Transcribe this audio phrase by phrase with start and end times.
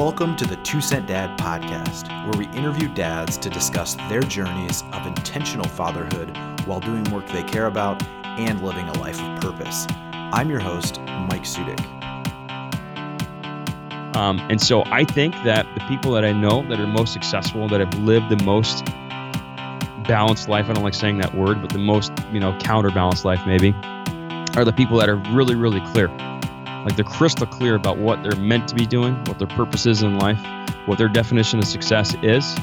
[0.00, 4.82] Welcome to the Two Cent Dad podcast, where we interview dads to discuss their journeys
[4.94, 6.34] of intentional fatherhood
[6.66, 9.86] while doing work they care about and living a life of purpose.
[9.90, 11.78] I'm your host, Mike Sudik.
[14.16, 17.68] Um, and so I think that the people that I know that are most successful,
[17.68, 18.86] that have lived the most
[20.08, 23.42] balanced life, I don't like saying that word, but the most, you know, counterbalanced life
[23.46, 23.74] maybe,
[24.56, 26.08] are the people that are really, really clear.
[26.84, 30.02] Like they're crystal clear about what they're meant to be doing, what their purpose is
[30.02, 30.40] in life,
[30.86, 32.56] what their definition of success is.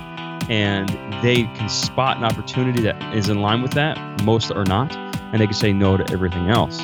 [0.49, 0.89] And
[1.21, 4.23] they can spot an opportunity that is in line with that.
[4.23, 4.95] Most are not.
[4.95, 6.77] And they can say no to everything else.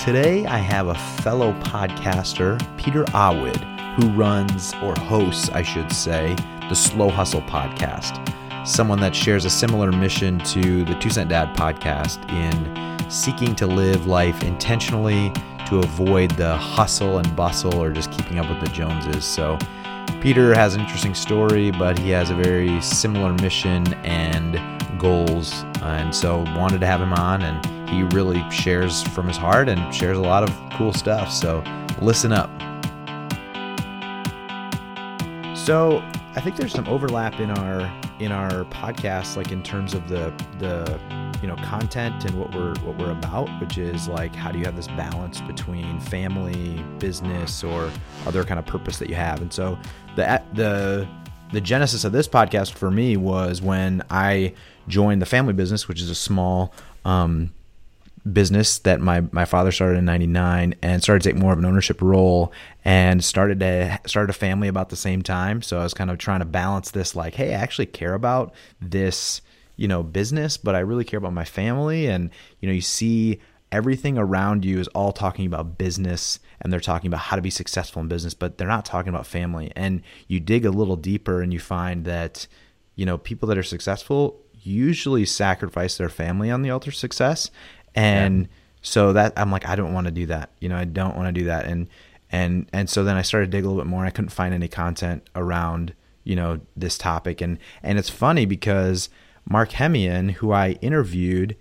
[0.00, 3.56] Today, I have a fellow podcaster, Peter Awad,
[3.96, 6.34] who runs, or hosts, I should say,
[6.68, 8.18] the Slow Hustle podcast.
[8.64, 13.66] Someone that shares a similar mission to the Two Cent Dad podcast in seeking to
[13.66, 15.32] live life intentionally
[15.66, 19.24] to avoid the hustle and bustle or just keeping up with the Joneses.
[19.24, 19.58] So,
[20.20, 24.60] Peter has an interesting story, but he has a very similar mission and
[24.96, 25.64] goals.
[25.82, 29.92] And so, wanted to have him on, and he really shares from his heart and
[29.92, 31.32] shares a lot of cool stuff.
[31.32, 31.64] So,
[32.00, 32.48] listen up.
[35.56, 35.98] So,
[36.36, 40.32] I think there's some overlap in our in our podcast, like in terms of the
[40.58, 41.00] the
[41.42, 44.64] you know content and what we're what we're about which is like how do you
[44.64, 47.90] have this balance between family business or
[48.26, 49.40] other kind of purpose that you have?
[49.40, 49.78] And so
[50.16, 51.08] the the
[51.52, 54.54] the genesis of this podcast for me was when i
[54.88, 56.72] joined the family business which is a small
[57.04, 57.52] um,
[58.30, 61.64] business that my, my father started in 99 and started to take more of an
[61.64, 62.52] ownership role
[62.84, 65.60] and started to started a family about the same time.
[65.62, 68.54] So i was kind of trying to balance this like hey i actually care about
[68.80, 69.40] this
[69.76, 72.06] you know business but i really care about my family.
[72.06, 73.40] And you know you see
[73.72, 77.50] everything around you is all talking about business and they're talking about how to be
[77.50, 79.72] successful in business but they're not talking about family.
[79.74, 82.46] And you dig a little deeper and you find that
[82.94, 87.50] you know people that are successful usually sacrifice their family on the altar of success
[87.94, 88.48] and yeah.
[88.82, 91.26] so that i'm like i don't want to do that you know i don't want
[91.26, 91.86] to do that and
[92.30, 94.54] and and so then i started to dig a little bit more i couldn't find
[94.54, 95.94] any content around
[96.24, 99.08] you know this topic and and it's funny because
[99.48, 101.56] Mark Hemian, who I interviewed,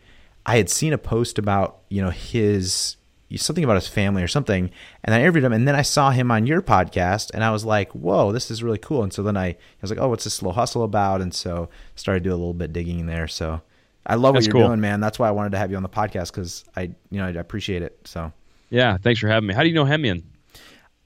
[0.46, 2.98] I had seen a post about you know his
[3.36, 4.70] something about his family or something,
[5.04, 7.66] and I interviewed him, and then I saw him on your podcast, and I was
[7.66, 10.26] like, "Whoa, this is really cool!" And so then I, I was like, "Oh, what's
[10.26, 13.28] this slow hustle about?" And so started doing a little bit digging in there.
[13.28, 13.62] So
[14.06, 14.70] I love That's what you're cool.
[14.70, 15.00] doing, man.
[15.00, 17.32] That's why I wanted to have you on the podcast because I, you know, I
[17.32, 18.00] appreciate it.
[18.06, 18.34] So
[18.70, 19.54] yeah, thanks for having me.
[19.54, 20.24] How do you know Hemian?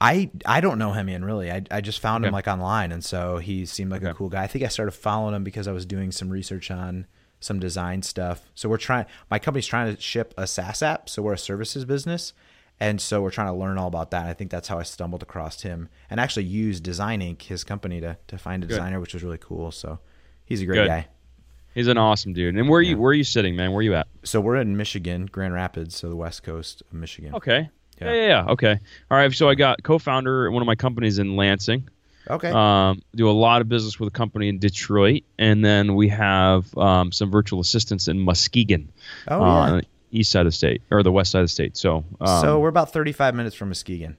[0.00, 1.50] I I don't know Hemian really.
[1.50, 2.28] I I just found okay.
[2.28, 4.10] him like online, and so he seemed like okay.
[4.10, 4.42] a cool guy.
[4.42, 7.06] I think I started following him because I was doing some research on
[7.40, 8.50] some design stuff.
[8.54, 9.06] So we're trying.
[9.30, 12.34] My company's trying to ship a SaaS app, so we're a services business,
[12.78, 14.22] and so we're trying to learn all about that.
[14.22, 17.42] And I think that's how I stumbled across him, and actually used Design Inc.
[17.42, 18.74] his company to to find a Good.
[18.74, 19.70] designer, which was really cool.
[19.70, 19.98] So
[20.44, 20.88] he's a great Good.
[20.88, 21.08] guy.
[21.76, 22.56] He's an awesome dude.
[22.56, 22.96] And where are you?
[22.96, 23.70] Where are you sitting, man?
[23.70, 24.08] Where are you at?
[24.24, 27.34] So we're in Michigan, Grand Rapids, so the west coast of Michigan.
[27.34, 27.68] Okay.
[28.00, 28.12] Yeah.
[28.14, 28.80] yeah, yeah, Okay.
[29.10, 29.30] All right.
[29.32, 31.86] So I got co-founder at one of my companies in Lansing.
[32.30, 32.50] Okay.
[32.50, 36.76] Um, do a lot of business with a company in Detroit, and then we have
[36.78, 38.90] um, some virtual assistants in Muskegon.
[39.28, 39.80] Oh uh, yeah.
[40.12, 41.76] east side of the state or the west side of the state.
[41.76, 42.04] So.
[42.22, 44.16] Um, so we're about thirty-five minutes from Muskegon.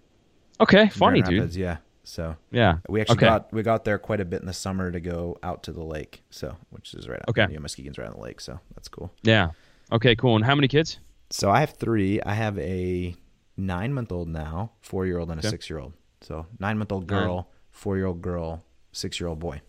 [0.60, 0.90] Okay.
[0.90, 1.56] Funny, dude.
[1.56, 1.78] Yeah.
[2.08, 3.26] So yeah, we actually okay.
[3.26, 5.84] got we got there quite a bit in the summer to go out to the
[5.84, 6.24] lake.
[6.30, 7.22] So which is right.
[7.28, 7.46] Okay.
[7.50, 9.12] You know, Muskegon's right on the lake, so that's cool.
[9.24, 9.50] Yeah.
[9.92, 10.16] Okay.
[10.16, 10.38] Cool.
[10.38, 11.00] And how many kids?
[11.32, 12.22] So I have three.
[12.22, 13.14] I have a
[13.58, 15.50] nine month old now, four year old, and a okay.
[15.50, 15.94] six year old.
[16.22, 18.64] So nine month old girl, four year old girl,
[18.94, 19.62] six year old boy.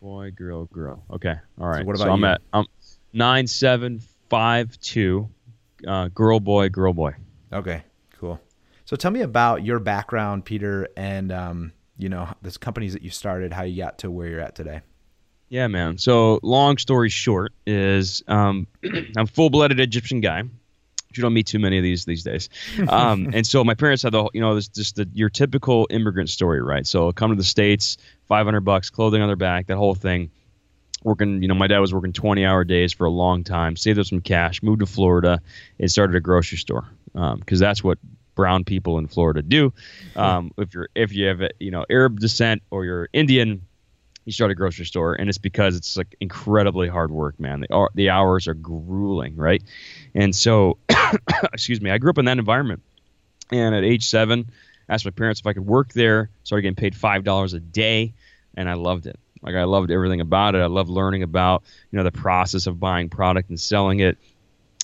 [0.00, 1.04] Boy, girl, girl.
[1.10, 1.80] Okay, all right.
[1.80, 2.26] So what about so I'm you?
[2.26, 2.66] at um
[3.12, 5.28] nine seven five two,
[5.84, 7.14] uh, girl, boy, girl, boy.
[7.52, 7.82] Okay.
[8.90, 13.10] So tell me about your background, Peter, and um, you know, the companies that you
[13.10, 14.80] started, how you got to where you're at today.
[15.48, 15.96] Yeah, man.
[15.96, 18.66] So long story short is um,
[19.16, 20.42] I'm full blooded Egyptian guy
[21.12, 22.48] you don't meet too many of these these days.
[22.88, 26.28] Um, and so my parents had the you know this just the your typical immigrant
[26.28, 26.84] story, right?
[26.84, 30.32] So come to the states, 500 bucks, clothing on their back, that whole thing.
[31.04, 33.76] Working, you know, my dad was working 20 hour days for a long time.
[33.76, 35.40] Saved up some cash, moved to Florida,
[35.78, 37.98] and started a grocery store because um, that's what
[38.34, 39.72] brown people in Florida do.
[40.16, 43.62] Um, if you're if you have you know Arab descent or you're Indian,
[44.24, 47.60] you start a grocery store and it's because it's like incredibly hard work man.
[47.60, 49.62] The, the hours are grueling right?
[50.14, 50.78] And so
[51.52, 52.82] excuse me i grew up in that environment.
[53.52, 54.50] And at age seven
[54.88, 58.12] asked my parents if i could work there started getting paid five dollars a day
[58.56, 59.18] and i loved it.
[59.42, 60.58] Like i loved everything about it.
[60.58, 64.18] I loved learning about you know the process of buying product and selling it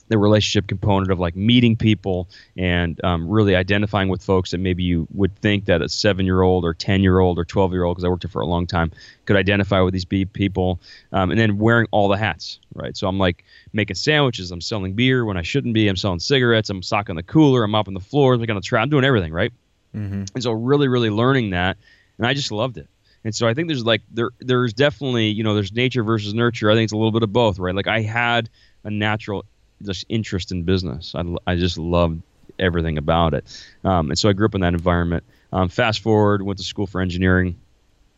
[0.08, 4.82] the relationship component of like meeting people and um, really identifying with folks that maybe
[4.82, 7.84] you would think that a seven year old or 10 year old or 12 year
[7.84, 8.92] old, because I worked here for a long time,
[9.24, 10.80] could identify with these people.
[11.12, 12.96] Um, and then wearing all the hats, right?
[12.96, 16.70] So I'm like making sandwiches, I'm selling beer when I shouldn't be, I'm selling cigarettes,
[16.70, 19.32] I'm stocking the cooler, I'm mopping the floors, like on the trap, I'm doing everything,
[19.32, 19.52] right?
[19.94, 20.24] Mm-hmm.
[20.34, 21.76] And so really, really learning that.
[22.18, 22.88] And I just loved it.
[23.24, 26.70] And so I think there's like there there's definitely you know there's nature versus nurture.
[26.70, 27.74] I think it's a little bit of both, right?
[27.74, 28.48] Like I had
[28.84, 29.44] a natural
[29.82, 31.14] just interest in business.
[31.14, 32.22] I, I just loved
[32.58, 33.44] everything about it.
[33.84, 35.24] Um, and so I grew up in that environment.
[35.52, 37.58] Um, fast forward, went to school for engineering.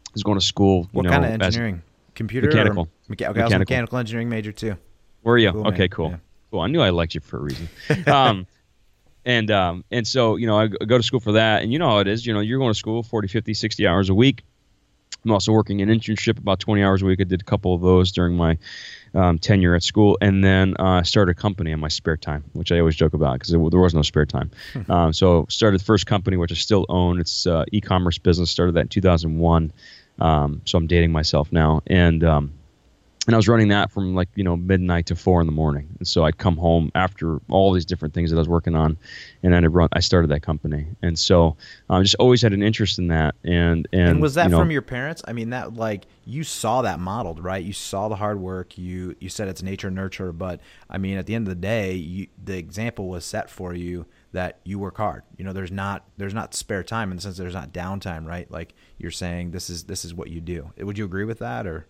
[0.08, 0.88] I was going to school.
[0.92, 1.82] what know, kind of engineering?
[2.14, 2.86] Computer mechanical.
[2.86, 3.40] Mecha- okay, mechanical.
[3.40, 4.76] I was a mechanical engineering major too.
[5.22, 5.52] Were you?
[5.52, 6.10] Cool, okay, cool.
[6.10, 6.16] Yeah.
[6.50, 6.60] Cool.
[6.60, 7.68] I knew I liked you for a reason.
[8.06, 8.46] Um,
[9.24, 11.88] and um, and so you know I go to school for that, and you know
[11.88, 12.24] how it is.
[12.24, 14.42] You know you're going to school 40, 50, 60 hours a week.
[15.24, 17.20] I'm also working an internship about 20 hours a week.
[17.20, 18.56] I did a couple of those during my
[19.14, 22.70] um, tenure at school, and then uh, started a company in my spare time, which
[22.70, 24.50] I always joke about because there was no spare time.
[24.72, 24.92] Hmm.
[24.92, 27.20] um, so started the first company, which I still own.
[27.20, 28.50] It's uh, e-commerce business.
[28.50, 29.72] Started that in 2001.
[30.20, 32.57] Um, so I'm dating myself now, and um,
[33.28, 35.86] and I was running that from like you know midnight to four in the morning.
[35.98, 38.96] And so I'd come home after all these different things that I was working on,
[39.42, 39.90] and then run.
[39.92, 41.54] I started that company, and so
[41.90, 43.34] I um, just always had an interest in that.
[43.44, 45.20] And and, and was that you know, from your parents?
[45.28, 47.62] I mean, that like you saw that modeled, right?
[47.62, 48.78] You saw the hard work.
[48.78, 51.92] You you said it's nature nurture, but I mean, at the end of the day,
[51.92, 55.22] you, the example was set for you that you work hard.
[55.36, 58.50] You know, there's not there's not spare time in the sense there's not downtime, right?
[58.50, 60.72] Like you're saying, this is this is what you do.
[60.78, 61.86] Would you agree with that, or?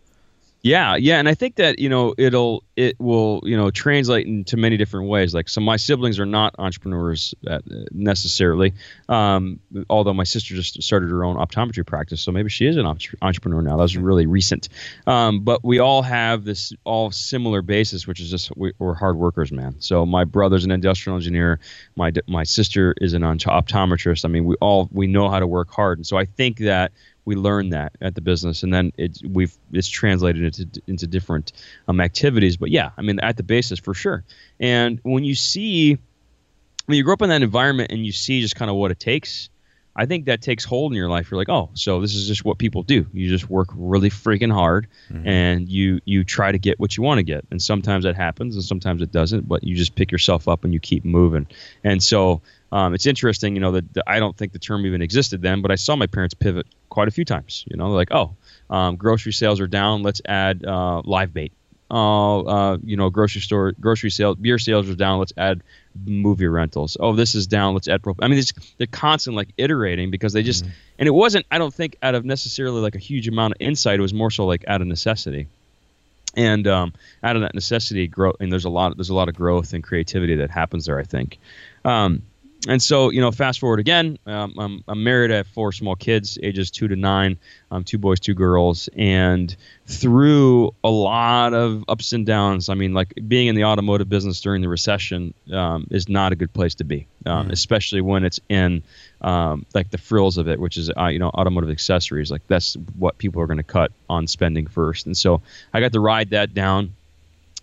[0.63, 4.57] Yeah, yeah, and I think that you know it'll it will you know translate into
[4.57, 5.33] many different ways.
[5.33, 7.61] Like, so my siblings are not entrepreneurs uh,
[7.93, 8.75] necessarily,
[9.09, 12.87] um, although my sister just started her own optometry practice, so maybe she is an
[13.23, 13.77] entrepreneur now.
[13.77, 14.69] That was really recent,
[15.07, 19.17] um, but we all have this all similar basis, which is just we, are hard
[19.17, 19.77] workers, man.
[19.79, 21.61] So my brother's an industrial engineer,
[21.95, 24.25] my my sister is an optometrist.
[24.25, 26.91] I mean, we all we know how to work hard, and so I think that
[27.29, 31.53] we learn that at the business, and then it's we've it's translated into into different
[31.87, 32.57] um, activities.
[32.57, 34.25] But yeah, I mean, at the basis for sure.
[34.59, 35.99] And when you see
[36.87, 38.99] when you grow up in that environment and you see just kind of what it
[38.99, 39.51] takes,
[39.95, 41.31] I think that takes hold in your life.
[41.31, 43.07] You're like, oh, so this is just what people do.
[43.13, 45.29] You just work really freaking hard, mm-hmm.
[45.29, 47.45] and you you try to get what you want to get.
[47.51, 49.47] And sometimes that happens, and sometimes it doesn't.
[49.47, 51.47] But you just pick yourself up and you keep moving.
[51.85, 52.41] And so
[52.71, 55.71] um, it's interesting, you know, that I don't think the term even existed then, but
[55.71, 57.65] I saw my parents pivot quite a few times.
[57.69, 58.35] You know, like, oh,
[58.71, 60.03] um, grocery sales are down.
[60.03, 61.53] Let's add uh, live bait.
[61.91, 65.19] Oh, uh, you know, grocery store, grocery sales, beer sales are down.
[65.19, 65.63] Let's add
[66.05, 66.99] movie rentals.
[67.01, 67.73] Oh, this is down.
[67.73, 68.03] Let's add.
[68.03, 70.75] Pro- I mean, it's, they're constant like iterating because they just, mm-hmm.
[70.99, 71.47] and it wasn't.
[71.51, 73.99] I don't think out of necessarily like a huge amount of insight.
[73.99, 75.47] It was more so like out of necessity
[76.37, 76.93] and um,
[77.23, 79.83] out of that necessity growth and there's a lot there's a lot of growth and
[79.83, 81.39] creativity that happens there i think
[81.85, 82.23] um,
[82.67, 85.95] and so you know fast forward again um, I'm, I'm married i have four small
[85.95, 87.39] kids ages two to nine.
[87.71, 88.89] Um, two boys two girls.
[88.97, 89.55] And
[89.87, 94.41] through a lot of ups and downs i mean like being in the automotive business
[94.41, 97.53] during the recession um, is not a good place to be mm.
[97.53, 98.83] especially when it's in
[99.21, 102.31] um, like the frills of it which is uh, you know automotive accessories.
[102.31, 105.07] Like that's what people are going to cut on spending first.
[105.07, 106.95] And so i got to ride that down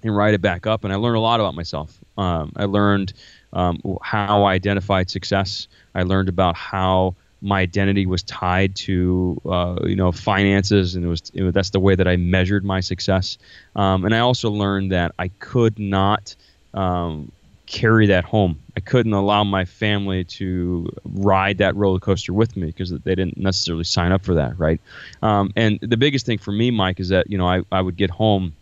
[0.03, 1.97] and ride it back up and i learned a lot about myself.
[2.18, 3.13] Um, i learned
[3.56, 5.68] um, how I identified success.
[5.95, 11.07] I learned about how my identity was tied to uh, you know finances, and it
[11.07, 13.38] was, it that's the way that I measured my success.
[13.76, 16.35] Um, and I also learned that I could not
[16.74, 17.31] um,
[17.66, 18.59] carry that home.
[18.76, 23.38] I couldn't allow my family to ride that roller coaster with me because they didn't
[23.38, 24.81] necessarily sign up for that, right?
[25.21, 27.95] Um, and the biggest thing for me, Mike, is that you know I, I would
[27.95, 28.54] get home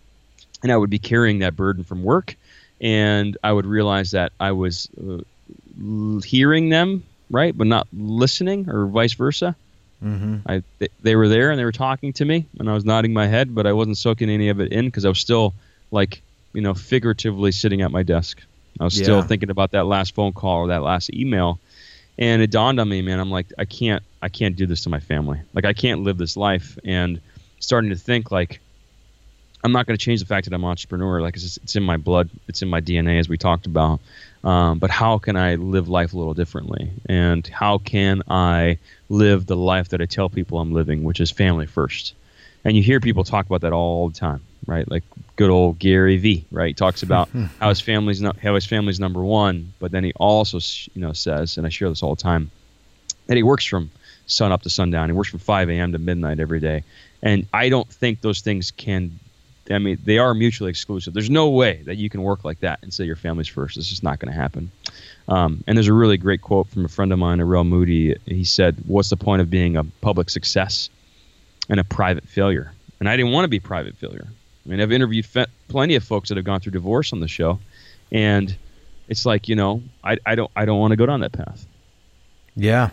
[0.61, 2.35] and I would be carrying that burden from work
[2.81, 5.21] and I would realize that I was uh,
[6.21, 9.55] hearing them right, but not listening, or vice versa.
[10.03, 10.37] Mm-hmm.
[10.45, 13.13] I they, they were there and they were talking to me, and I was nodding
[13.13, 15.53] my head, but I wasn't soaking any of it in because I was still
[15.91, 16.21] like
[16.53, 18.41] you know figuratively sitting at my desk.
[18.79, 19.03] I was yeah.
[19.03, 21.59] still thinking about that last phone call or that last email,
[22.17, 23.19] and it dawned on me, man.
[23.19, 25.39] I'm like, I can't, I can't do this to my family.
[25.53, 27.21] Like, I can't live this life, and
[27.59, 28.59] starting to think like
[29.63, 31.21] I'm not going to change the fact that I'm an entrepreneur.
[31.21, 34.01] Like it's, just, it's in my blood, it's in my DNA, as we talked about.
[34.43, 36.91] Um, but how can I live life a little differently?
[37.07, 38.77] And how can I
[39.07, 42.13] live the life that I tell people I'm living, which is family first?
[42.65, 44.89] And you hear people talk about that all the time, right?
[44.89, 45.03] Like
[45.37, 46.67] good old Gary Vee, right?
[46.67, 47.29] He talks about
[47.59, 50.59] how his family's not, how his family's number one, but then he also,
[50.93, 52.51] you know, says, and I share this all the time,
[53.27, 53.91] that he works from
[54.25, 55.09] sun up to sundown.
[55.09, 55.93] He works from 5 a.m.
[55.93, 56.83] to midnight every day.
[57.21, 59.19] And I don't think those things can
[59.69, 61.13] I mean, they are mutually exclusive.
[61.13, 63.77] There's no way that you can work like that and say your family's first.
[63.77, 64.71] It's just not going to happen.
[65.27, 68.17] Um, and there's a really great quote from a friend of mine, Arel Moodie.
[68.25, 70.89] He said, "What's the point of being a public success
[71.69, 74.27] and a private failure?" And I didn't want to be private failure.
[74.27, 77.27] I mean, I've interviewed fe- plenty of folks that have gone through divorce on the
[77.27, 77.59] show,
[78.11, 78.53] and
[79.07, 81.65] it's like you know, I, I don't I don't want to go down that path.
[82.55, 82.89] Yeah,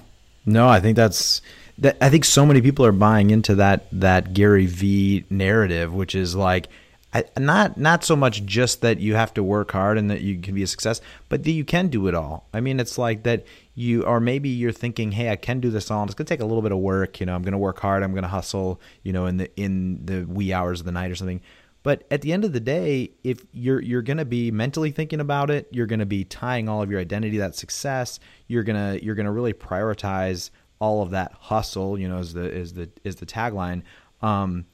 [0.47, 1.43] no, I think that's
[1.81, 1.97] that.
[2.01, 6.35] I think so many people are buying into that that Gary Vee narrative, which is
[6.35, 6.69] like.
[7.13, 10.39] I, not not so much just that you have to work hard and that you
[10.41, 12.47] can be a success, but that you can do it all.
[12.55, 15.91] I mean, it's like that you or maybe you're thinking, hey, I can do this
[15.91, 16.05] all.
[16.05, 17.19] It's gonna take a little bit of work.
[17.19, 18.05] You know, I'm gonna work hard.
[18.05, 18.81] I'm gonna hustle.
[19.03, 21.41] You know, in the in the wee hours of the night or something.
[21.83, 25.21] But at the end of the day, if you're you're going to be mentally thinking
[25.21, 28.21] about it, you're going to be tying all of your identity that success.
[28.49, 31.99] You're gonna you're gonna really prioritize all of that hustle.
[31.99, 33.83] You know, is the is the is the tagline.
[34.23, 34.67] Um,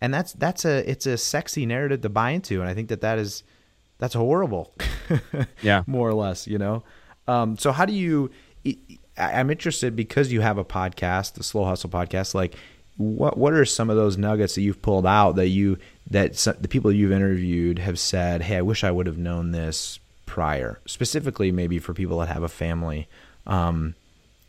[0.00, 3.00] and that's that's a it's a sexy narrative to buy into, and I think that
[3.00, 3.42] that is
[3.98, 4.74] that's horrible.
[5.62, 6.46] yeah, more or less.
[6.46, 6.84] You know.
[7.26, 8.30] Um, so how do you?
[9.16, 12.34] I'm interested because you have a podcast, the Slow Hustle podcast.
[12.34, 12.54] Like,
[12.96, 15.78] what what are some of those nuggets that you've pulled out that you
[16.10, 19.50] that some, the people you've interviewed have said, "Hey, I wish I would have known
[19.50, 23.08] this prior." Specifically, maybe for people that have a family,
[23.46, 23.96] um,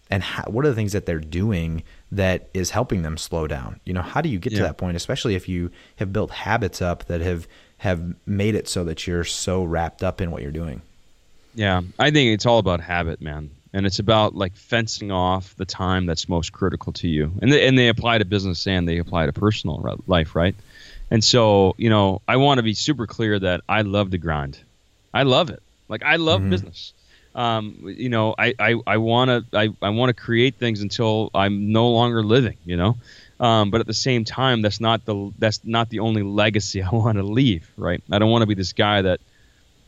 [0.10, 3.80] and how, what are the things that they're doing that is helping them slow down?
[3.86, 4.60] You know, how do you get yeah.
[4.60, 7.48] to that point, especially if you have built habits up that have
[7.80, 10.82] have made it so that you're so wrapped up in what you're doing?
[11.56, 15.66] Yeah, I think it's all about habit, man and it's about like fencing off the
[15.66, 18.98] time that's most critical to you and they, and they apply to business and they
[18.98, 20.56] apply to personal life right
[21.12, 24.60] and so, you know, I want to be super clear that I love the grind.
[25.14, 25.62] I love it.
[25.88, 26.52] Like I love mm-hmm.
[26.52, 26.94] business.
[27.36, 31.30] Um, you know, I, I, I want to I, I want to create things until
[31.34, 32.58] I'm no longer living.
[32.66, 32.98] You know,
[33.40, 36.90] um, but at the same time, that's not the that's not the only legacy I
[36.90, 37.72] want to leave.
[37.78, 38.04] Right?
[38.12, 39.20] I don't want to be this guy that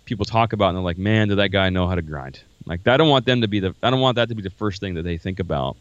[0.05, 2.39] people talk about and they're like, man, did that guy know how to grind?
[2.65, 4.49] Like I don't want them to be the I don't want that to be the
[4.49, 5.77] first thing that they think about.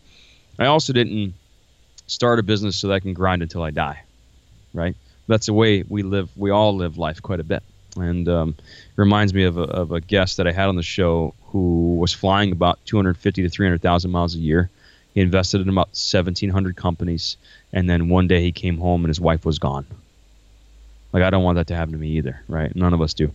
[0.59, 1.35] I also didn't
[2.07, 4.03] start a business so that I can grind until I die.
[4.73, 4.95] Right?
[5.31, 6.29] that's the way we live.
[6.37, 7.63] We all live life quite a bit.
[7.97, 10.83] And um, it reminds me of a, of a guest that I had on the
[10.83, 14.71] show who was flying about 250 to 300,000 miles a year.
[15.15, 17.37] He invested in about 1,700 companies,
[17.73, 19.87] and then one day he came home and his wife was gone.
[21.13, 22.75] Like I don't want that to happen to me either, right?
[22.77, 23.33] None of us do.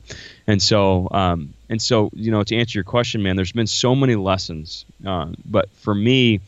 [0.48, 3.96] And so, um, and so, you know, to answer your question, man, there's been so
[3.96, 4.86] many lessons.
[5.06, 6.40] Uh, but for me,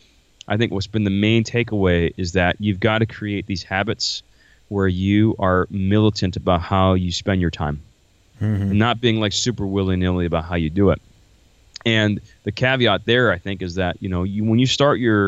[0.48, 4.24] I think what's been the main takeaway is that you've got to create these habits
[4.70, 7.82] where you are militant about how you spend your time,
[8.41, 8.77] mm-hmm.
[8.77, 11.01] not being like super willy nilly about how you do it.
[11.86, 15.27] And the caveat there, I think, is that you know you when you start your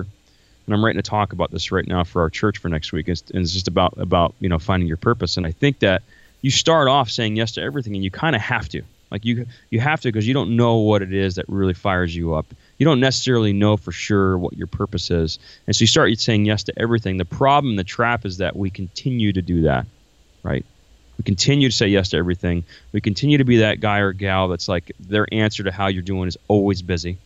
[0.66, 3.08] and I'm writing a talk about this right now for our church for next week.
[3.08, 6.04] It's, and it's just about about you know finding your purpose, and I think that
[6.42, 8.82] you start off saying yes to everything, and you kind of have to.
[9.12, 12.16] Like you you have to because you don't know what it is that really fires
[12.16, 12.46] you up
[12.80, 15.38] you don't necessarily know for sure what your purpose is.
[15.68, 17.18] And so you start saying yes to everything.
[17.18, 19.86] The problem, the trap is that we continue to do that,
[20.44, 20.66] right?
[21.20, 22.64] We continue to say yes to everything.
[22.94, 26.02] We continue to be that guy or gal that's like their answer to how you're
[26.02, 27.18] doing is always busy,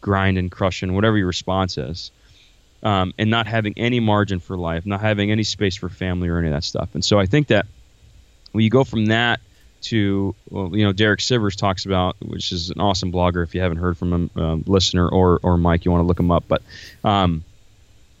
[0.00, 2.10] grinding, crushing, whatever your response is.
[2.82, 6.38] Um, and not having any margin for life, not having any space for family or
[6.38, 6.88] any of that stuff.
[6.94, 7.66] And so I think that
[8.50, 9.38] when you go from that
[9.82, 13.42] to well, you know Derek Sivers talks about, which is an awesome blogger.
[13.44, 16.18] If you haven't heard from him, um, listener or or Mike, you want to look
[16.18, 16.44] him up.
[16.48, 16.62] But
[17.04, 17.44] um,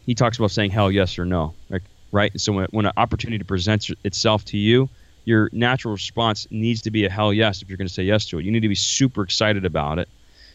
[0.06, 2.38] he talks about saying hell yes or no, like, right?
[2.40, 4.88] So when, when an opportunity presents itself to you,
[5.24, 8.26] your natural response needs to be a hell yes if you're going to say yes
[8.26, 8.44] to it.
[8.44, 10.08] You need to be super excited about it.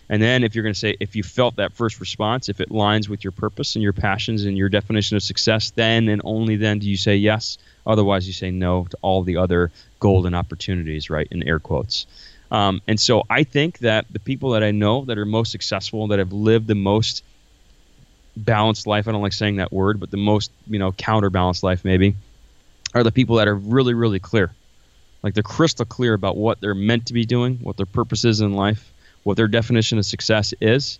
[0.09, 2.69] And then if you're going to say, if you felt that first response, if it
[2.69, 6.57] lines with your purpose and your passions and your definition of success, then and only
[6.57, 7.57] then do you say yes.
[7.87, 11.27] Otherwise, you say no to all the other golden opportunities, right?
[11.31, 12.05] In air quotes.
[12.51, 16.07] Um, and so I think that the people that I know that are most successful,
[16.07, 17.23] that have lived the most
[18.37, 21.85] balanced life, I don't like saying that word, but the most, you know, counterbalanced life
[21.85, 22.15] maybe,
[22.93, 24.51] are the people that are really, really clear.
[25.23, 28.41] Like they're crystal clear about what they're meant to be doing, what their purpose is
[28.41, 30.99] in life, what their definition of success is,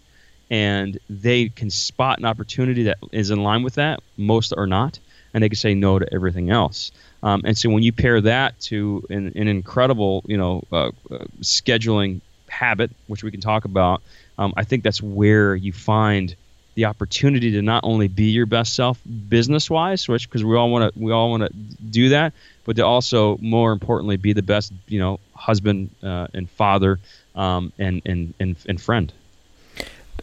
[0.50, 4.02] and they can spot an opportunity that is in line with that.
[4.18, 5.00] Most are not
[5.36, 6.94] and they can say no to everything else.
[7.22, 11.26] Um, and so when you pair that to an, an incredible, you know, uh, uh,
[11.42, 14.02] scheduling habit, which we can talk about,
[14.38, 16.34] um, I think that's where you find
[16.76, 20.70] the opportunity to not only be your best self business wise, which because we all
[20.70, 21.50] want to we all want to
[21.90, 22.34] do that,
[22.66, 27.00] but to also more importantly be the best, you know, husband uh, and father
[27.36, 29.12] um, and, and and and friend.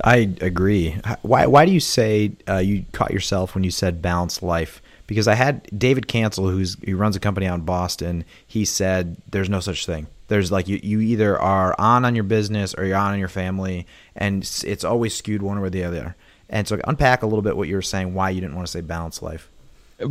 [0.04, 0.96] I agree.
[1.22, 4.80] Why why do you say uh, you caught yourself when you said balanced life?
[5.12, 8.24] because I had David Cancel, who's who runs a company out in Boston.
[8.46, 10.06] He said there's no such thing.
[10.28, 13.28] There's like you, you either are on on your business or you're on on your
[13.28, 16.16] family, and it's, always skewed one way or the other.
[16.52, 18.70] And so unpack a little bit what you were saying, why you didn't want to
[18.70, 19.50] say balanced life.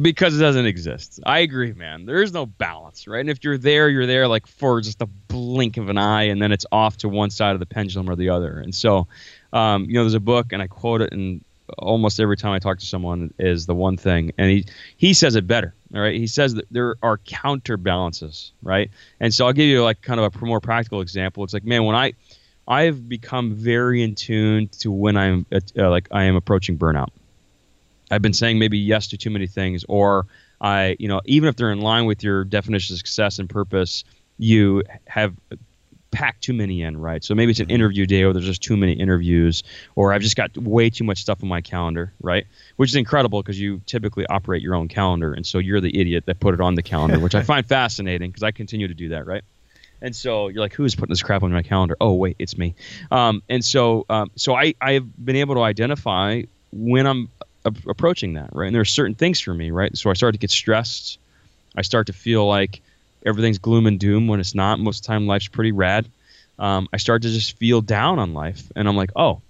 [0.01, 1.19] Because it doesn't exist.
[1.25, 2.05] I agree, man.
[2.05, 3.19] There is no balance, right?
[3.19, 6.41] And if you're there, you're there like for just a blink of an eye, and
[6.41, 8.57] then it's off to one side of the pendulum or the other.
[8.59, 9.07] And so,
[9.53, 11.43] um, you know, there's a book, and I quote it in
[11.77, 14.65] almost every time I talk to someone is the one thing, and he
[14.97, 15.73] he says it better.
[15.93, 18.89] All right, he says that there are counterbalances, right?
[19.19, 21.43] And so I'll give you like kind of a more practical example.
[21.43, 22.13] It's like, man, when I
[22.67, 27.09] I've become very in tune to when I'm uh, like I am approaching burnout.
[28.09, 30.27] I've been saying maybe yes to too many things, or
[30.59, 34.03] I, you know, even if they're in line with your definition of success and purpose,
[34.37, 35.33] you have
[36.11, 37.23] packed too many in, right?
[37.23, 37.75] So maybe it's an mm-hmm.
[37.75, 39.63] interview day or there's just too many interviews,
[39.95, 42.45] or I've just got way too much stuff on my calendar, right?
[42.75, 46.25] Which is incredible because you typically operate your own calendar, and so you're the idiot
[46.27, 49.09] that put it on the calendar, which I find fascinating because I continue to do
[49.09, 49.43] that, right?
[50.01, 51.95] And so you're like, who's putting this crap on my calendar?
[52.01, 52.73] Oh, wait, it's me.
[53.11, 57.29] Um, and so, um, so I I've been able to identify when I'm
[57.65, 58.67] a- approaching that, right?
[58.67, 59.95] And there are certain things for me, right?
[59.97, 61.19] So I start to get stressed.
[61.75, 62.81] I start to feel like
[63.25, 64.79] everything's gloom and doom when it's not.
[64.79, 66.07] Most of the time, life's pretty rad.
[66.57, 69.41] Um, I start to just feel down on life, and I'm like, oh,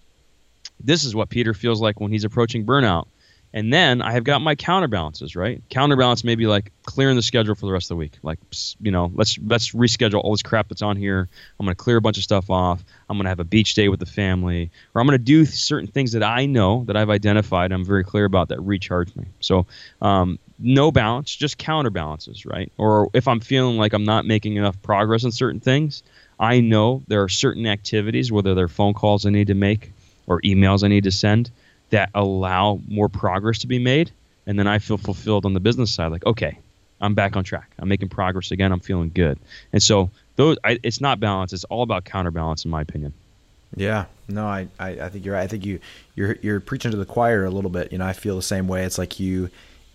[0.84, 3.08] this is what Peter feels like when he's approaching burnout.
[3.54, 5.62] And then I have got my counterbalances, right?
[5.70, 8.14] Counterbalance maybe like clearing the schedule for the rest of the week.
[8.24, 8.40] Like,
[8.80, 11.28] you know, let's let's reschedule all this crap that's on here.
[11.60, 12.84] I'm going to clear a bunch of stuff off.
[13.10, 15.46] I'm going to have a beach day with the family, or I'm going to do
[15.46, 17.74] certain things that I know that I've identified.
[17.74, 19.26] I'm very clear about that recharge me.
[19.42, 19.66] So
[20.02, 22.72] um, no balance, just counterbalances, right?
[22.78, 26.04] Or if I'm feeling like I'm not making enough progress on certain things,
[26.40, 29.92] I know there are certain activities, whether they're phone calls I need to make
[30.26, 31.52] or emails I need to send,
[31.92, 34.12] that allow more progress to be made.
[34.48, 36.58] And then I feel fulfilled on the business side, like, okay,
[37.00, 37.70] I'm back on track.
[37.80, 38.72] I'm making progress again.
[38.72, 39.40] I'm feeling good.
[39.72, 41.54] And so those, I, it's not balance.
[41.54, 43.14] It's all about counterbalance, in my opinion.
[43.76, 45.44] Yeah, no, I, I, I think you're right.
[45.44, 45.80] I think you,
[46.16, 47.92] you're, you're preaching to the choir a little bit.
[47.92, 48.84] You know, I feel the same way.
[48.84, 49.50] It's like you,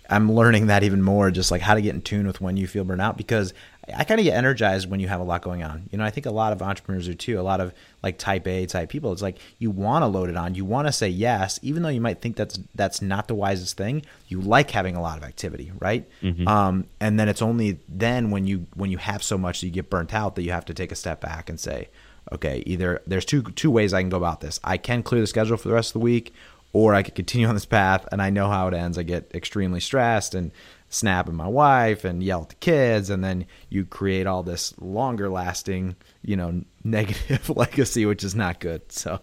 [0.09, 2.67] I'm learning that even more, just like how to get in tune with when you
[2.67, 3.53] feel burnout because
[3.95, 5.89] I kind of get energized when you have a lot going on.
[5.93, 7.39] You know, I think a lot of entrepreneurs are too.
[7.39, 7.73] A lot of
[8.03, 9.13] like type A type people.
[9.13, 10.55] It's like you want to load it on.
[10.55, 13.77] You want to say yes, even though you might think that's that's not the wisest
[13.77, 14.03] thing.
[14.29, 16.09] You like having a lot of activity, right?
[16.23, 16.49] Mm-hmm.
[16.49, 19.73] Um, and then it's only then when you when you have so much that you
[19.73, 21.89] get burnt out that you have to take a step back and say,
[22.33, 24.59] okay, either there's two two ways I can go about this.
[24.65, 26.35] I can clear the schedule for the rest of the week,
[26.73, 28.99] or I could continue on this path and I know how it ends.
[28.99, 30.51] I get extremely stressed and
[30.89, 34.75] snap at my wife and yell at the kids and then you create all this
[34.81, 38.81] longer lasting, you know, negative legacy which is not good.
[38.93, 39.21] So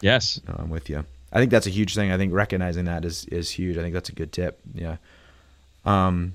[0.00, 0.40] Yes.
[0.46, 1.04] No, I'm with you.
[1.32, 2.12] I think that's a huge thing.
[2.12, 3.76] I think recognizing that is is huge.
[3.76, 4.60] I think that's a good tip.
[4.74, 4.96] Yeah.
[5.84, 6.34] Um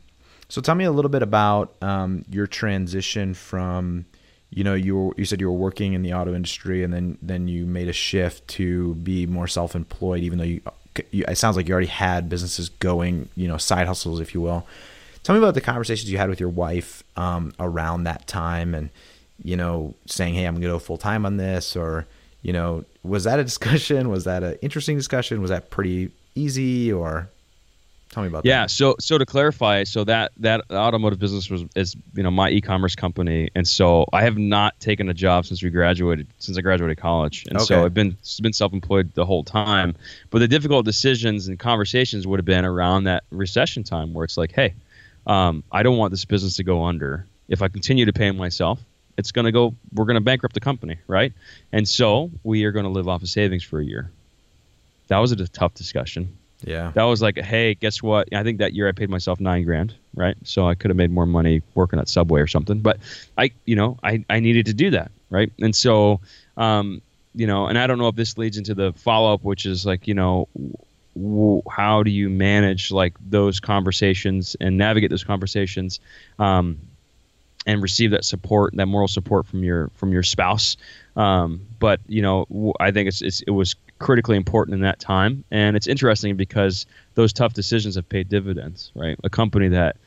[0.51, 4.05] so tell me a little bit about um, your transition from
[4.49, 7.17] you know you were, you said you were working in the auto industry and then
[7.21, 11.56] then you made a shift to be more self-employed even though you, you, it sounds
[11.56, 14.65] like you already had businesses going you know side hustles if you will.
[15.23, 18.89] Tell me about the conversations you had with your wife um, around that time and
[19.43, 22.06] you know saying hey i'm going to go full-time on this or
[22.43, 24.10] you know was that a discussion?
[24.10, 25.41] Was that an interesting discussion?
[25.41, 27.30] Was that pretty easy or
[28.12, 28.71] Tell me about yeah, that.
[28.71, 32.93] so so to clarify, so that that automotive business was is you know my e-commerce
[32.93, 36.97] company, and so I have not taken a job since we graduated since I graduated
[36.97, 37.65] college, and okay.
[37.65, 39.95] so I've been been self-employed the whole time.
[40.30, 44.36] But the difficult decisions and conversations would have been around that recession time, where it's
[44.36, 44.74] like, hey,
[45.26, 47.26] um, I don't want this business to go under.
[47.47, 48.82] If I continue to pay myself,
[49.17, 49.74] it's going to go.
[49.93, 51.32] We're going to bankrupt the company, right?
[51.71, 54.12] And so we are going to live off of savings for a year.
[55.08, 56.91] That was a tough discussion yeah.
[56.93, 58.34] That was like, hey, guess what?
[58.34, 60.36] I think that year I paid myself nine grand, right?
[60.43, 62.80] So I could have made more money working at Subway or something.
[62.80, 63.00] But
[63.38, 65.52] I, you know, I, I needed to do that, right?
[65.60, 66.19] And so,
[66.58, 67.02] um,
[67.34, 69.86] you know, and I don't know if this leads into the follow up, which is
[69.86, 70.47] like, you know,
[71.15, 76.00] w- how do you manage like those conversations and navigate those conversations,
[76.39, 76.78] um,
[77.67, 80.78] and receive that support, that moral support from your from your spouse.
[81.15, 85.43] Um, but you know, I think it's, it's it was critically important in that time.
[85.51, 89.17] And it's interesting because those tough decisions have paid dividends, right?
[89.23, 89.97] A company that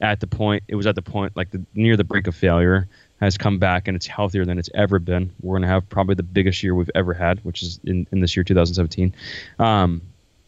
[0.00, 2.88] at the point it was at the point like the near the brink of failure
[3.20, 5.30] has come back and it's healthier than it's ever been.
[5.40, 8.20] We're going to have probably the biggest year we've ever had, which is in, in
[8.20, 9.14] this year 2017.
[9.58, 10.02] Um,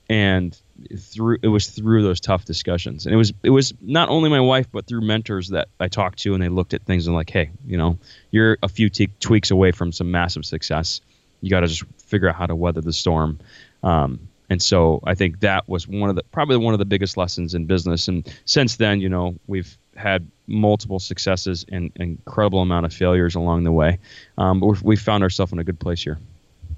[0.08, 0.58] and
[0.98, 4.40] through it was through those tough discussions, and it was it was not only my
[4.40, 7.28] wife but through mentors that I talked to, and they looked at things and like,
[7.28, 7.98] hey, you know,
[8.30, 11.00] you're a few t- tweaks away from some massive success
[11.40, 13.38] you got to just figure out how to weather the storm.
[13.82, 17.16] Um, And so I think that was one of the probably one of the biggest
[17.16, 18.08] lessons in business.
[18.08, 23.64] And since then, you know, we've had multiple successes and incredible amount of failures along
[23.64, 23.98] the way.
[24.38, 26.18] Um, but we found ourselves in a good place here.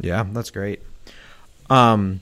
[0.00, 0.80] Yeah, that's great.
[1.68, 2.20] Um,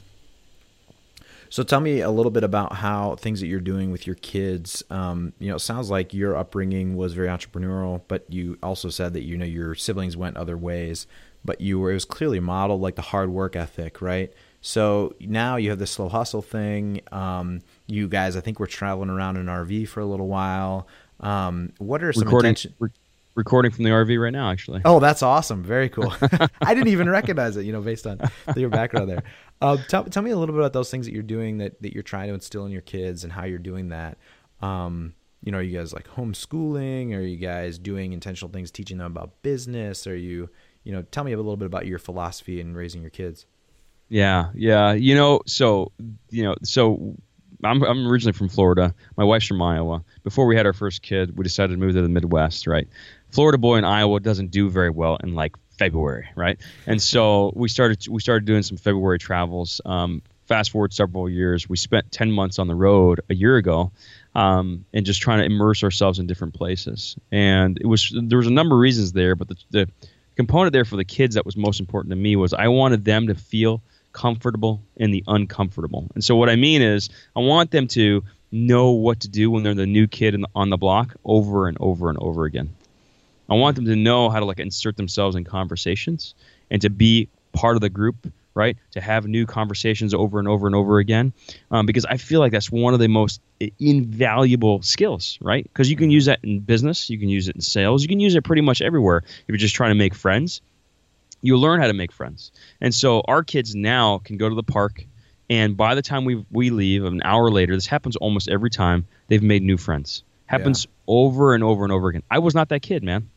[1.49, 4.83] so tell me a little bit about how things that you're doing with your kids.
[4.91, 9.13] Um, you know, it sounds like your upbringing was very entrepreneurial, but you also said
[9.15, 11.07] that you know your siblings went other ways,
[11.45, 14.33] but you were it was clearly modeled like the hard work ethic, right?
[14.61, 17.01] So now you have the slow hustle thing.
[17.13, 20.89] Um, you guys, I think we're traveling around in an RV for a little while.
[21.21, 22.91] Um, what are some recording, intention- re-
[23.37, 24.83] recording from the RV right now, actually?
[24.85, 25.63] Oh, that's awesome!
[25.63, 26.13] Very cool.
[26.61, 28.21] I didn't even recognize it, you know, based on
[28.57, 29.23] your background there.
[29.61, 31.95] Uh, tell, tell me a little bit about those things that you're doing that, that
[31.95, 34.19] you're trying to instill in your kids and how you're doing that.
[34.61, 37.15] Um, you know, are you guys like homeschooling?
[37.15, 40.07] Are you guys doing intentional things, teaching them about business?
[40.07, 40.51] Are you,
[40.85, 43.47] you know, tell me a little bit about your philosophy in raising your kids.
[44.09, 44.93] Yeah, yeah.
[44.93, 45.93] You know, so
[46.31, 47.17] you know, so
[47.65, 48.95] I'm I'm originally from Florida.
[49.17, 50.05] My wife's from Iowa.
[50.23, 52.67] Before we had our first kid, we decided to move to the Midwest.
[52.67, 52.89] Right,
[53.31, 56.59] Florida boy in Iowa doesn't do very well in like February, right?
[56.87, 59.81] And so we started we started doing some February travels.
[59.85, 63.91] Um, fast forward several years, we spent ten months on the road a year ago,
[64.35, 67.17] um, and just trying to immerse ourselves in different places.
[67.33, 69.89] And it was there was a number of reasons there, but the, the
[70.37, 73.27] component there for the kids that was most important to me was I wanted them
[73.29, 76.09] to feel comfortable in the uncomfortable.
[76.15, 79.63] And so what I mean is I want them to know what to do when
[79.63, 82.75] they're the new kid the, on the block over and over and over again.
[83.49, 86.35] I want them to know how to like insert themselves in conversations
[86.71, 88.77] and to be part of the group, right?
[88.93, 91.33] To have new conversations over and over and over again,
[91.71, 93.41] um, because I feel like that's one of the most
[93.79, 95.65] invaluable skills, right?
[95.65, 98.21] Because you can use that in business, you can use it in sales, you can
[98.21, 100.61] use it pretty much everywhere if you're just trying to make friends
[101.43, 102.53] you learn how to make friends.
[102.81, 105.05] And so our kids now can go to the park,
[105.49, 109.07] and by the time we we leave, an hour later, this happens almost every time.
[109.29, 110.25] They've made new friends.
[110.47, 110.91] Happens yeah.
[111.09, 112.23] over and over and over again.
[112.31, 113.31] I was not that kid, man.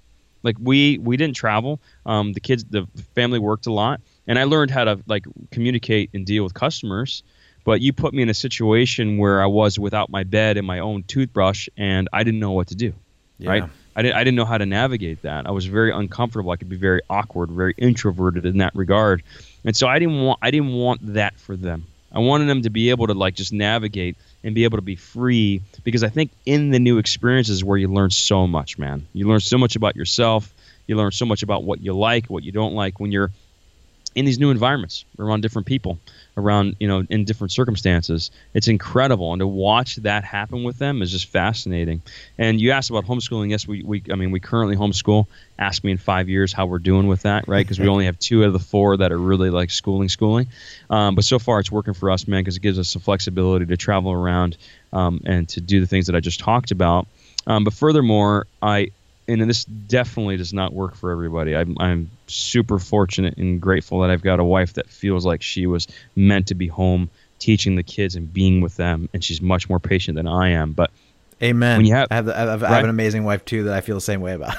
[0.44, 1.80] Like we we didn't travel.
[2.06, 6.10] Um, the kids, the family worked a lot, and I learned how to like communicate
[6.14, 7.24] and deal with customers.
[7.66, 10.80] But you put me in a situation where I was without my bed and my
[10.80, 12.94] own toothbrush, and I didn't know what to do.
[13.38, 13.50] Yeah.
[13.50, 15.46] Right I didn't, I didn't know how to navigate that.
[15.46, 16.52] I was very uncomfortable.
[16.52, 19.24] I could be very awkward, very introverted in that regard.
[19.66, 21.86] And so I didn't want I didn't want that for them.
[22.12, 24.96] I wanted them to be able to like just navigate and be able to be
[24.96, 29.06] free because I think in the new experiences where you learn so much, man.
[29.14, 30.54] You learn so much about yourself.
[30.88, 33.32] You learn so much about what you like, what you don't like when you're
[34.16, 36.00] in these new environments around different people
[36.38, 38.32] around you know in different circumstances.
[38.54, 42.02] It's incredible and to watch that happen with them is just fascinating.
[42.38, 43.50] And you asked about homeschooling.
[43.50, 45.28] Yes we, we i mean we currently homeschool.
[45.58, 47.66] Ask me in five years how we're doing with that right?
[47.66, 50.48] Because we only have two out of the four that are really like schooling schooling.
[50.90, 53.66] Um, but so far it's working for us man because it gives us the flexibility
[53.66, 54.58] to travel around
[54.94, 57.08] um, and to do the things that i just talked about.
[57.48, 58.92] Um, but furthermore i
[59.30, 61.56] and this definitely does not work for everybody.
[61.56, 65.68] I'm, I'm super fortunate and grateful that I've got a wife that feels like she
[65.68, 69.70] was meant to be home teaching the kids and being with them, and she's much
[69.70, 70.74] more patient than I am.
[70.74, 70.92] But
[71.42, 71.86] Amen.
[71.86, 72.72] Have, I have, I have, right?
[72.72, 74.56] I have an amazing wife too that I feel the same way about.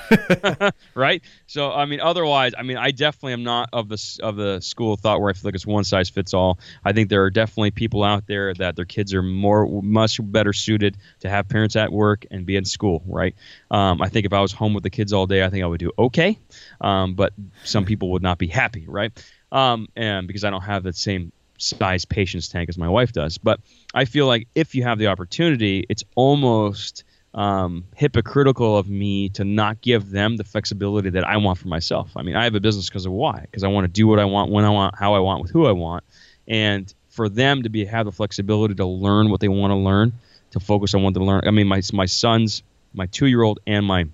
[0.95, 1.23] right.
[1.47, 4.95] So I mean, otherwise, I mean, I definitely am not of the of the school
[4.95, 6.59] of thought where I feel like it's one size fits all.
[6.85, 10.53] I think there are definitely people out there that their kids are more much better
[10.53, 13.03] suited to have parents at work and be in school.
[13.07, 13.35] Right.
[13.71, 15.67] Um, I think if I was home with the kids all day, I think I
[15.67, 16.39] would do okay.
[16.81, 18.87] Um, but some people would not be happy.
[18.89, 19.13] Right.
[19.53, 23.39] Um, and because I don't have that same size patience tank as my wife does.
[23.39, 23.61] But
[23.95, 29.45] I feel like if you have the opportunity, it's almost um, hypocritical of me to
[29.45, 32.11] not give them the flexibility that I want for myself.
[32.17, 33.41] I mean, I have a business because of why?
[33.43, 35.51] Because I want to do what I want, when I want, how I want, with
[35.51, 36.05] who I want,
[36.49, 40.13] and for them to be have the flexibility to learn what they want to learn,
[40.53, 41.43] to focus on what they learn.
[41.47, 42.63] I mean, my my sons,
[42.95, 44.07] my two year old and my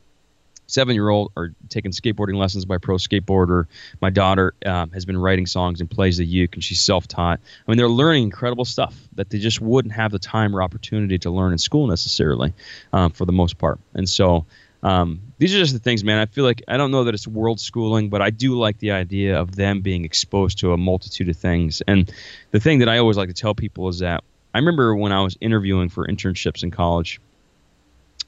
[0.67, 3.67] seven year old are taking skateboarding lessons by pro skateboarder.
[4.01, 7.41] My daughter um, has been writing songs and plays the uke, and she's self taught.
[7.67, 11.19] I mean, they're learning incredible stuff that they just wouldn't have the time or opportunity
[11.19, 12.53] to learn in school necessarily,
[12.93, 13.79] um, for the most part.
[13.95, 14.47] And so.
[14.83, 16.19] Um, these are just the things, man.
[16.19, 18.93] I feel like I don't know that it's world schooling, but I do like the
[18.93, 21.83] idea of them being exposed to a multitude of things.
[21.89, 22.13] And
[22.53, 24.23] the thing that I always like to tell people is that
[24.55, 27.21] I remember when I was interviewing for internships in college,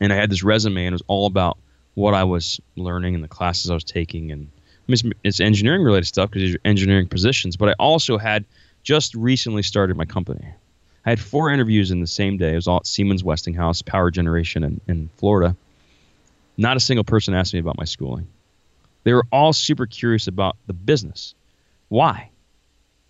[0.01, 1.59] and I had this resume, and it was all about
[1.99, 5.41] what I was learning and the classes I was taking, and I mean, it's, it's
[5.41, 7.57] engineering related stuff because these are engineering positions.
[7.57, 8.45] But I also had
[8.85, 10.47] just recently started my company.
[11.05, 12.53] I had four interviews in the same day.
[12.53, 15.57] It was all at Siemens Westinghouse Power Generation in, in Florida.
[16.57, 18.29] Not a single person asked me about my schooling.
[19.03, 21.35] They were all super curious about the business.
[21.89, 22.31] Why?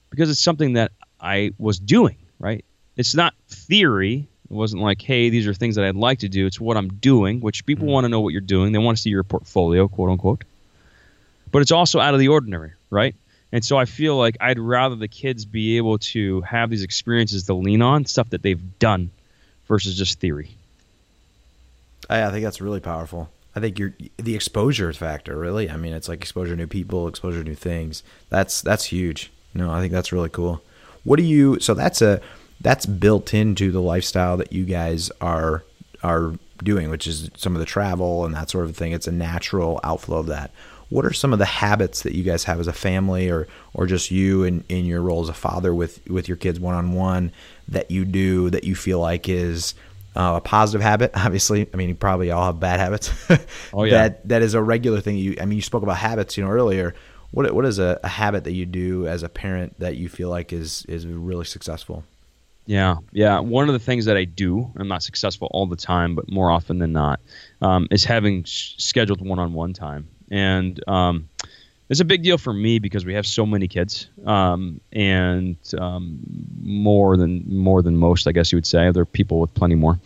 [0.09, 2.17] Because it's something that I was doing.
[2.39, 2.65] Right?
[2.97, 4.29] It's not theory.
[4.51, 6.47] It wasn't like, hey, these are things that I'd like to do.
[6.47, 7.93] It's what I'm doing, which people mm-hmm.
[7.93, 8.73] want to know what you're doing.
[8.73, 10.45] They want to see your portfolio, quote unquote.
[11.51, 13.15] But it's also out of the ordinary, right?
[13.53, 17.45] And so I feel like I'd rather the kids be able to have these experiences
[17.45, 19.11] to lean on, stuff that they've done,
[19.67, 20.51] versus just theory.
[22.11, 23.31] I, I think that's really powerful.
[23.57, 25.71] I think you're the exposure factor, really.
[25.71, 28.03] I mean, it's like exposure to new people, exposure to new things.
[28.29, 29.31] That's that's huge.
[29.55, 30.63] No, I think that's really cool.
[31.05, 31.59] What do you?
[31.61, 32.21] So that's a
[32.61, 35.65] that's built into the lifestyle that you guys are
[36.03, 38.93] are doing, which is some of the travel and that sort of thing.
[38.93, 40.51] It's a natural outflow of that.
[40.91, 43.87] What are some of the habits that you guys have as a family, or or
[43.87, 46.93] just you in, in your role as a father with with your kids one on
[46.93, 47.33] one
[47.69, 49.75] that you do that you feel like is
[50.17, 51.11] uh, a positive habit?
[51.15, 53.13] Obviously, I mean, you probably all have bad habits.
[53.73, 54.09] oh yeah.
[54.09, 55.19] That that is a regular thing.
[55.19, 56.95] You, I mean, you spoke about habits, you know, earlier.
[57.31, 60.31] What what is a, a habit that you do as a parent that you feel
[60.31, 62.03] like is is really successful?
[62.69, 63.41] Yeah, yeah.
[63.41, 66.51] One of the things that I do, I'm not successful all the time, but more
[66.51, 67.19] often than not,
[67.63, 71.31] um, is having scheduled one-on-one time, and um,
[71.89, 76.19] it's a big deal for me because we have so many kids, um, and um,
[76.63, 78.91] more than more than most, I guess you would say.
[78.91, 79.99] There are people with plenty more,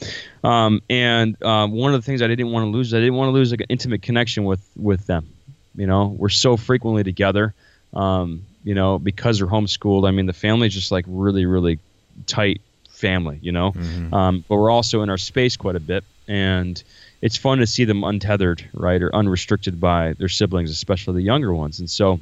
[0.44, 3.27] um, and uh, one of the things I didn't want to lose, I didn't want
[3.31, 5.29] to lose like an intimate connection with with them.
[5.75, 7.55] You know, we're so frequently together.
[7.92, 10.07] Um, you know, because they're homeschooled.
[10.07, 11.81] I mean, the family's just like really, really
[12.27, 12.61] tight
[13.03, 13.72] family, you know.
[13.72, 14.14] Mm-hmm.
[14.14, 16.83] Um, but we're also in our space quite a bit, and
[17.20, 21.53] it's fun to see them untethered, right, or unrestricted by their siblings, especially the younger
[21.53, 21.81] ones.
[21.81, 22.20] And so,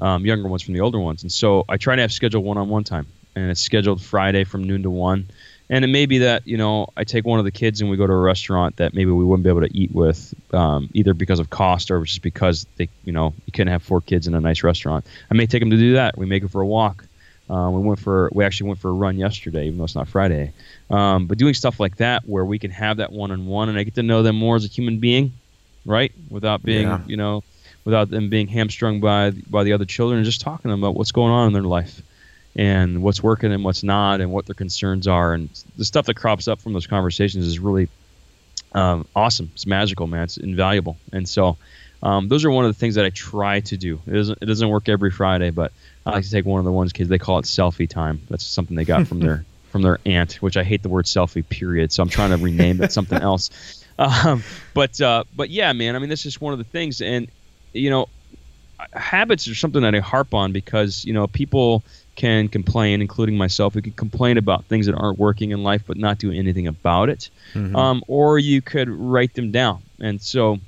[0.00, 1.22] um, younger ones from the older ones.
[1.22, 4.82] And so, I try to have scheduled one-on-one time, and it's scheduled Friday from noon
[4.82, 5.28] to one.
[5.70, 7.96] And it may be that you know I take one of the kids and we
[7.96, 11.14] go to a restaurant that maybe we wouldn't be able to eat with, um, either
[11.14, 14.34] because of cost or just because they, you know, you couldn't have four kids in
[14.34, 15.06] a nice restaurant.
[15.30, 16.18] I may take them to do that.
[16.18, 17.06] We make it for a walk
[17.50, 20.06] uh, we went for we actually went for a run yesterday, even though it's not
[20.06, 20.52] Friday.
[20.88, 23.76] Um, but doing stuff like that where we can have that one on one, and
[23.76, 25.32] I get to know them more as a human being,
[25.84, 26.12] right?
[26.30, 27.00] Without being, yeah.
[27.06, 27.42] you know,
[27.84, 30.94] without them being hamstrung by by the other children, and just talking to them about
[30.94, 32.02] what's going on in their life,
[32.54, 36.14] and what's working and what's not, and what their concerns are, and the stuff that
[36.14, 37.88] crops up from those conversations is really
[38.76, 39.50] um, awesome.
[39.54, 40.22] It's magical, man.
[40.24, 41.56] It's invaluable, and so.
[42.02, 44.00] Um, those are one of the things that I try to do.
[44.06, 45.70] It doesn't, it doesn't work every Friday, but
[46.06, 47.08] I like to take one of the ones kids.
[47.08, 48.22] They call it selfie time.
[48.30, 51.46] That's something they got from their from their aunt, which I hate the word selfie.
[51.48, 51.92] Period.
[51.92, 53.50] So I'm trying to rename it something else.
[54.00, 55.94] Um, but uh, but yeah, man.
[55.94, 57.28] I mean, this is one of the things, and
[57.74, 58.08] you know,
[58.94, 61.82] habits are something that I harp on because you know people
[62.16, 63.74] can complain, including myself.
[63.74, 67.08] We can complain about things that aren't working in life, but not do anything about
[67.08, 67.30] it.
[67.54, 67.76] Mm-hmm.
[67.76, 69.82] Um, or you could write them down.
[70.00, 70.58] And so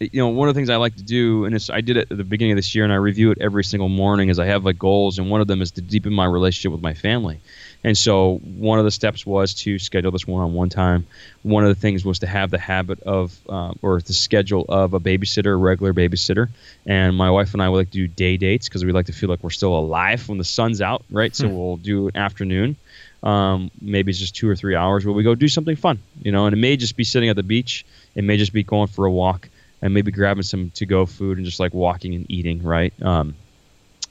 [0.00, 2.16] you know, one of the things I like to do, and I did it at
[2.16, 4.64] the beginning of this year, and I review it every single morning, is I have
[4.64, 7.38] like goals, and one of them is to deepen my relationship with my family.
[7.84, 11.06] And so one of the steps was to schedule this one-on-one time.
[11.42, 14.94] One of the things was to have the habit of, uh, or the schedule of
[14.94, 16.48] a babysitter, a regular babysitter.
[16.86, 19.12] And my wife and I would like to do day dates because we like to
[19.12, 21.36] feel like we're still alive when the sun's out, right?
[21.36, 21.54] So hmm.
[21.54, 22.76] we'll do an afternoon.
[23.22, 26.32] Um, maybe it's just two or three hours where we go do something fun, you
[26.32, 26.46] know.
[26.46, 27.84] And it may just be sitting at the beach.
[28.14, 29.49] It may just be going for a walk
[29.82, 32.92] and maybe grabbing some to go food and just like walking and eating, right?
[33.02, 33.34] Um,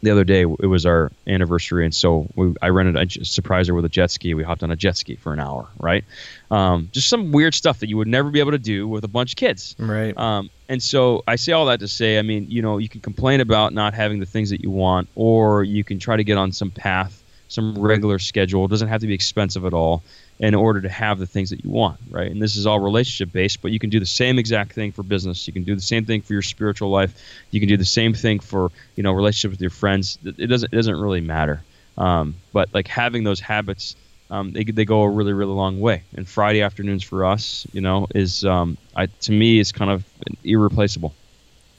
[0.02, 3.74] the other day it was our anniversary, and so we, I rented a surprise her
[3.74, 4.34] with a jet ski.
[4.34, 6.06] We hopped on a jet ski for an hour, right?
[6.50, 9.10] Um, just some weird stuff that you would never be able to do with a
[9.10, 10.18] bunch of kids, right?
[10.18, 13.02] Um, and so I say all that to say, I mean, you know, you can
[13.02, 16.38] complain about not having the things that you want, or you can try to get
[16.38, 17.19] on some path,
[17.50, 18.64] some regular schedule.
[18.66, 20.04] It doesn't have to be expensive at all
[20.40, 22.32] in order to have the things that you want, right?
[22.32, 25.04] And this is all relationship based, but you can do the same exact thing for
[25.04, 25.46] business.
[25.48, 27.14] You can do the same thing for your spiritual life.
[27.52, 30.18] You can do the same thing for you know relationship with your friends.
[30.24, 31.62] It doesn't it doesn't really matter.
[31.98, 33.96] Um, but like having those habits,
[34.30, 36.04] um, they they go a really really long way.
[36.16, 40.06] And Friday afternoons for us, you know, is um, I, to me is kind of
[40.44, 41.14] irreplaceable.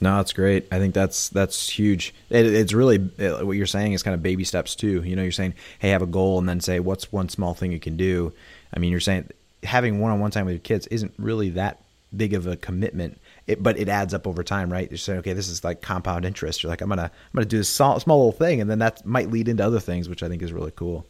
[0.01, 0.67] No, that's great.
[0.71, 2.13] I think that's that's huge.
[2.31, 5.03] It, it's really it, what you're saying is kind of baby steps too.
[5.03, 7.71] You know, you're saying, hey, have a goal, and then say, what's one small thing
[7.71, 8.33] you can do.
[8.73, 9.29] I mean, you're saying
[9.63, 11.83] having one-on-one time with your kids isn't really that
[12.17, 14.89] big of a commitment, it, but it adds up over time, right?
[14.89, 16.63] You're saying, okay, this is like compound interest.
[16.63, 19.05] You're like, I'm gonna I'm gonna do this small, small little thing, and then that
[19.05, 21.05] might lead into other things, which I think is really cool.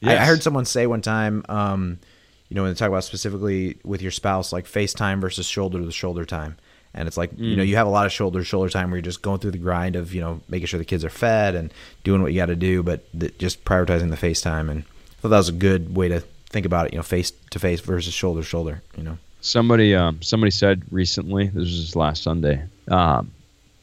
[0.00, 0.18] Yes.
[0.18, 1.98] I, I, heard someone say one time, um,
[2.48, 5.92] you know, when they talk about specifically with your spouse, like FaceTime versus shoulder to
[5.92, 6.56] shoulder time
[6.94, 7.38] and it's like mm.
[7.38, 7.68] you know mm.
[7.68, 9.58] you have a lot of shoulder to shoulder time where you're just going through the
[9.58, 11.72] grind of you know making sure the kids are fed and
[12.04, 15.20] doing what you got to do but the, just prioritizing the face time and i
[15.20, 17.80] thought that was a good way to think about it you know face to face
[17.80, 22.62] versus shoulder to shoulder you know somebody um, somebody said recently this was last sunday
[22.88, 23.30] um,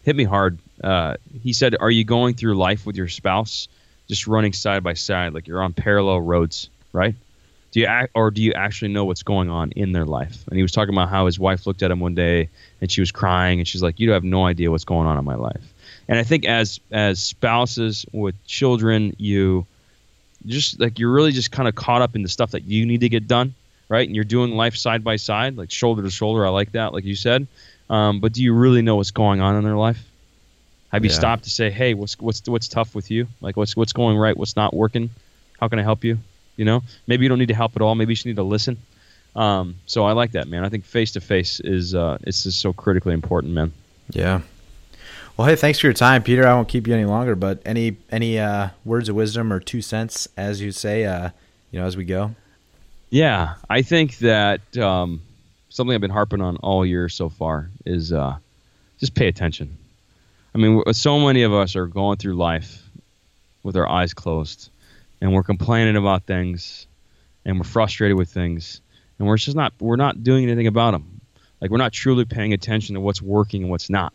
[0.03, 3.67] hit me hard uh, he said are you going through life with your spouse
[4.07, 7.15] just running side by side, like you're on parallel roads, right?
[7.77, 10.35] Do you act, or do you actually know what's going on in their life?
[10.47, 12.49] And he was talking about how his wife looked at him one day
[12.81, 15.23] and she was crying and she's like, "You have no idea what's going on in
[15.23, 15.61] my life."
[16.07, 19.67] And I think as as spouses with children, you
[20.47, 23.01] just like you're really just kind of caught up in the stuff that you need
[23.01, 23.53] to get done,
[23.89, 24.07] right?
[24.07, 26.47] And you're doing life side by side, like shoulder to shoulder.
[26.47, 27.45] I like that, like you said.
[27.91, 30.03] Um, but do you really know what's going on in their life?
[30.91, 31.15] Have you Yeah.
[31.15, 33.27] stopped to say, "Hey, what's what's what's tough with you?
[33.39, 34.35] Like what's what's going right?
[34.35, 35.11] What's not working?
[35.59, 36.17] How can I help you?"
[36.57, 37.95] You know, maybe you don't need to help at all.
[37.95, 38.77] Maybe you just need to listen.
[39.35, 40.65] Um, so I like that, man.
[40.65, 43.71] I think face to face is uh, it's just so critically important, man.
[44.09, 44.41] Yeah.
[45.37, 46.47] Well, hey, thanks for your time, Peter.
[46.47, 49.81] I won't keep you any longer, but any any uh, words of wisdom or two
[49.81, 51.29] cents, as you say, uh,
[51.71, 52.33] you know, as we go.
[53.11, 55.21] Yeah, I think that um,
[55.69, 58.37] something I've been harping on all year so far is uh,
[58.99, 59.77] just pay attention.
[60.55, 62.81] I mean, so many of us are going through life
[63.61, 64.69] with our eyes closed,
[65.21, 66.87] and we're complaining about things,
[67.45, 68.81] and we're frustrated with things,
[69.19, 71.21] and we're just not we're not doing anything about them.
[71.61, 74.13] Like we're not truly paying attention to what's working and what's not.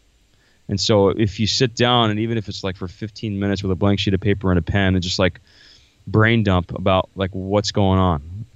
[0.68, 3.72] And so if you sit down and even if it's like for 15 minutes with
[3.72, 5.40] a blank sheet of paper and a pen and just like
[6.06, 8.46] brain dump about like what's going on,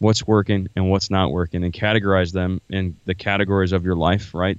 [0.00, 4.34] what's working and what's not working and categorize them in the categories of your life,
[4.34, 4.58] right?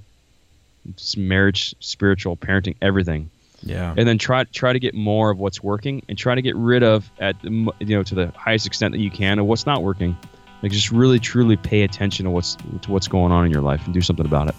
[0.88, 3.30] It's marriage, spiritual, parenting, everything.
[3.62, 3.94] Yeah.
[3.96, 6.82] And then try try to get more of what's working and try to get rid
[6.82, 9.82] of at the you know to the highest extent that you can of what's not
[9.82, 10.16] working.
[10.62, 13.84] Like just really truly pay attention to what's to what's going on in your life
[13.84, 14.54] and do something about it.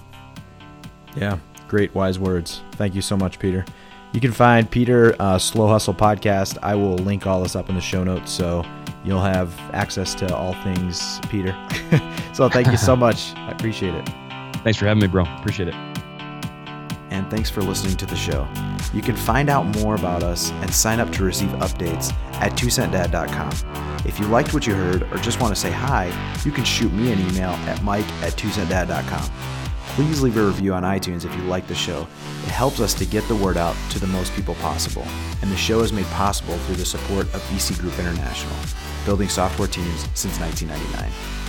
[1.15, 1.37] Yeah,
[1.67, 2.61] great wise words.
[2.73, 3.65] Thank you so much, Peter.
[4.13, 6.57] You can find Peter uh, Slow Hustle podcast.
[6.61, 8.63] I will link all this up in the show notes, so
[9.03, 11.55] you'll have access to all things Peter.
[12.33, 13.33] so thank you so much.
[13.35, 14.07] I appreciate it.
[14.63, 15.23] Thanks for having me, bro.
[15.23, 15.92] Appreciate it.
[17.13, 18.47] And thanks for listening to the show.
[18.91, 23.99] You can find out more about us and sign up to receive updates at twocentdad.com.
[24.03, 26.07] If you liked what you heard or just want to say hi,
[26.43, 29.29] you can shoot me an email at mike at twocentdad.com.
[29.95, 32.07] Please leave a review on iTunes if you like the show.
[32.45, 35.05] It helps us to get the word out to the most people possible.
[35.43, 38.55] And the show is made possible through the support of BC Group International,
[39.05, 41.42] building software teams since 1999.